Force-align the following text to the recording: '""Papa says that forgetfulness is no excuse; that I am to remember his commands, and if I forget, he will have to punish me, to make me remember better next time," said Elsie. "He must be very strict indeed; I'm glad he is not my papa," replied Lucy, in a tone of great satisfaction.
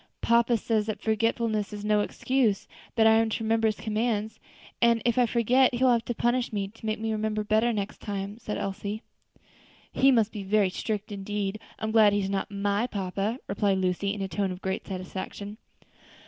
'""Papa 0.21 0.57
says 0.57 0.87
that 0.87 0.99
forgetfulness 0.99 1.71
is 1.71 1.85
no 1.85 1.99
excuse; 1.99 2.67
that 2.95 3.05
I 3.05 3.11
am 3.17 3.29
to 3.29 3.43
remember 3.43 3.67
his 3.67 3.75
commands, 3.75 4.39
and 4.81 4.99
if 5.05 5.19
I 5.19 5.27
forget, 5.27 5.75
he 5.75 5.83
will 5.83 5.91
have 5.91 6.05
to 6.05 6.15
punish 6.15 6.51
me, 6.51 6.69
to 6.69 6.85
make 6.87 6.99
me 6.99 7.11
remember 7.11 7.43
better 7.43 7.71
next 7.71 8.01
time," 8.01 8.39
said 8.39 8.57
Elsie. 8.57 9.03
"He 9.91 10.09
must 10.11 10.31
be 10.31 10.41
very 10.41 10.71
strict 10.71 11.11
indeed; 11.11 11.59
I'm 11.77 11.91
glad 11.91 12.13
he 12.13 12.19
is 12.19 12.31
not 12.31 12.49
my 12.49 12.87
papa," 12.87 13.37
replied 13.47 13.77
Lucy, 13.77 14.11
in 14.11 14.23
a 14.23 14.27
tone 14.27 14.51
of 14.51 14.63
great 14.63 14.87
satisfaction. 14.87 15.57